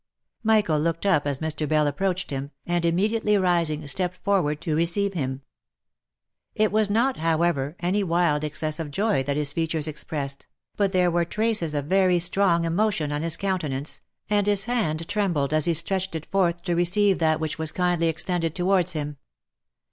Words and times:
Michael 0.41 0.79
looked 0.79 1.05
up 1.05 1.27
as 1.27 1.37
Mr. 1.37 1.67
Bell 1.69 1.87
ap 1.87 1.99
proached 1.99 2.31
him, 2.31 2.49
and 2.65 2.85
immediately 2.85 3.37
rising, 3.37 3.85
stepped 3.85 4.15
forward 4.23 4.59
to 4.61 4.75
receive 4.75 5.13
him* 5.13 5.43
It 6.55 6.71
was 6.71 6.89
not, 6.89 7.17
however, 7.17 7.75
any 7.79 8.01
wild 8.01 8.43
excess 8.43 8.79
of 8.79 8.89
joy 8.89 9.21
that 9.21 9.37
his 9.37 9.53
features 9.53 9.87
ex 9.87 10.01
OF 10.01 10.09
MICHAEL 10.11 10.19
ARMSTRONG. 10.19 10.49
331 10.77 10.85
pressed, 10.89 10.89
but 10.89 10.91
there 10.91 11.11
were 11.11 11.53
traces 11.53 11.75
of 11.75 11.85
very 11.85 12.17
strong 12.17 12.65
emotion 12.65 13.11
on 13.11 13.21
his 13.21 13.37
counte 13.37 13.69
nance, 13.69 14.01
and 14.27 14.47
his 14.47 14.65
hand 14.65 15.07
trembled 15.07 15.53
as 15.53 15.65
he 15.65 15.75
stretched 15.75 16.15
it 16.15 16.25
forth 16.31 16.63
to 16.63 16.73
receive 16.73 17.19
that 17.19 17.39
■which 17.39 17.59
was 17.59 17.71
kindly 17.71 18.07
extended 18.07 18.55
towards 18.55 18.93
him. 18.93 19.17